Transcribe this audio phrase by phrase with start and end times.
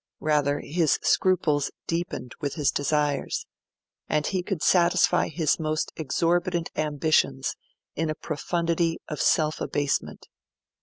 [0.19, 3.45] Rather, his scruples deepened with his desires;
[4.09, 7.55] and he could satisfy his most exorbitant ambitions
[7.95, 10.27] in a profundity of self abasement.